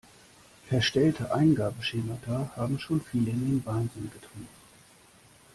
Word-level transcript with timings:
Verstellte 0.67 1.31
Eingabeschemata 1.31 2.49
haben 2.55 2.79
schon 2.79 3.01
viele 3.01 3.29
in 3.29 3.39
den 3.47 3.65
Wahnsinn 3.67 4.09
getrieben. 4.11 4.47